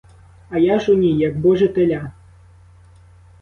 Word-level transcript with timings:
А 0.53 0.57
я 0.61 0.79
ж 0.79 0.91
у 0.91 0.95
ній— 0.97 1.17
як 1.17 1.39
боже 1.39 1.67
теля! 1.67 2.11